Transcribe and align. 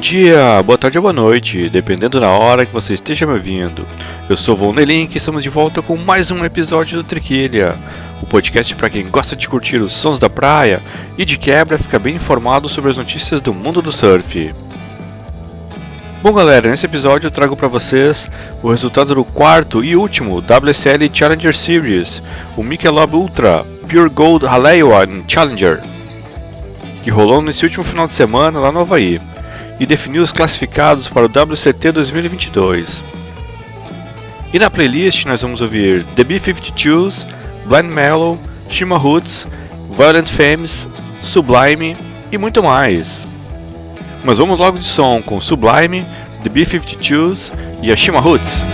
dia, 0.00 0.60
boa 0.64 0.76
tarde 0.76 0.98
ou 0.98 1.02
boa 1.02 1.12
noite, 1.12 1.70
dependendo 1.70 2.18
da 2.18 2.28
hora 2.28 2.66
que 2.66 2.72
você 2.72 2.94
esteja 2.94 3.24
me 3.24 3.34
ouvindo. 3.34 3.86
Eu 4.28 4.36
sou 4.36 4.54
o 4.54 4.58
Vonelink 4.58 5.14
e 5.14 5.18
estamos 5.18 5.44
de 5.44 5.48
volta 5.48 5.80
com 5.80 5.96
mais 5.96 6.28
um 6.32 6.44
episódio 6.44 6.98
do 6.98 7.04
Triquilha, 7.04 7.76
o 8.20 8.26
podcast 8.26 8.74
para 8.74 8.90
quem 8.90 9.06
gosta 9.06 9.36
de 9.36 9.48
curtir 9.48 9.76
os 9.76 9.92
sons 9.92 10.18
da 10.18 10.28
praia 10.28 10.82
e 11.16 11.24
de 11.24 11.38
quebra 11.38 11.78
fica 11.78 12.00
bem 12.00 12.16
informado 12.16 12.68
sobre 12.68 12.90
as 12.90 12.96
notícias 12.96 13.40
do 13.40 13.54
mundo 13.54 13.80
do 13.80 13.92
surf. 13.92 14.52
Bom 16.20 16.32
galera, 16.32 16.68
nesse 16.68 16.86
episódio 16.86 17.28
eu 17.28 17.30
trago 17.30 17.56
para 17.56 17.68
vocês 17.68 18.28
o 18.64 18.70
resultado 18.70 19.14
do 19.14 19.24
quarto 19.24 19.84
e 19.84 19.94
último 19.94 20.40
WSL 20.40 21.08
Challenger 21.14 21.56
Series, 21.56 22.20
o 22.56 22.64
Michelob 22.64 23.14
Ultra 23.14 23.64
Pure 23.88 24.10
Gold 24.10 24.46
Haleiwa 24.46 25.06
Challenger, 25.28 25.80
que 27.04 27.10
rolou 27.10 27.40
nesse 27.40 27.64
último 27.64 27.84
final 27.84 28.08
de 28.08 28.14
semana 28.14 28.58
lá 28.58 28.72
no 28.72 28.80
Havaí 28.80 29.20
e 29.80 29.86
definiu 29.86 30.22
os 30.22 30.30
classificados 30.30 31.08
para 31.08 31.24
o 31.24 31.52
WCT 31.52 31.90
2022. 31.90 33.02
E 34.52 34.58
na 34.58 34.68
playlist 34.68 35.24
nós 35.24 35.40
vamos 35.40 35.62
ouvir 35.62 36.04
The 36.14 36.22
B-52s, 36.22 37.24
Blind 37.64 37.90
Mellow, 37.90 38.38
Shima 38.68 38.98
Roots, 38.98 39.46
Violent 39.96 40.28
Femmes, 40.28 40.86
Sublime 41.22 41.96
e 42.30 42.36
muito 42.36 42.62
mais. 42.62 43.06
Mas 44.22 44.36
vamos 44.36 44.58
logo 44.58 44.78
de 44.78 44.86
som 44.86 45.22
com 45.22 45.40
Sublime, 45.40 46.04
The 46.42 46.50
B-52s 46.50 47.50
e 47.82 47.90
a 47.90 47.96
Shima 47.96 48.20
Roots. 48.20 48.64